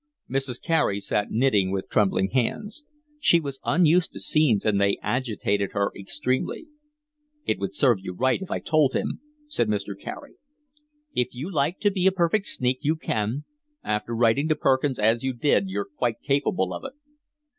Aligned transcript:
Mrs. 0.27 0.59
Carey 0.59 0.99
sat 0.99 1.29
knitting 1.29 1.69
with 1.71 1.87
trembling 1.87 2.31
hands. 2.31 2.83
She 3.19 3.39
was 3.39 3.59
unused 3.63 4.11
to 4.13 4.19
scenes 4.19 4.65
and 4.65 4.81
they 4.81 4.97
agitated 5.03 5.73
her 5.73 5.91
extremely. 5.95 6.65
"It 7.45 7.59
would 7.59 7.75
serve 7.75 7.99
you 8.01 8.13
right 8.13 8.41
if 8.41 8.49
I 8.49 8.57
told 8.61 8.93
him," 8.95 9.19
said 9.47 9.67
Mr. 9.67 9.93
Carey. 9.95 10.37
"If 11.13 11.35
you 11.35 11.53
like 11.53 11.77
to 11.81 11.91
be 11.91 12.07
a 12.07 12.11
perfect 12.11 12.47
sneak 12.47 12.79
you 12.81 12.95
can. 12.95 13.45
After 13.83 14.15
writing 14.15 14.47
to 14.47 14.55
Perkins 14.55 14.97
as 14.97 15.21
you 15.21 15.33
did 15.33 15.69
you're 15.69 15.85
quite 15.99 16.19
capable 16.23 16.73
of 16.73 16.83
it." 16.83 16.93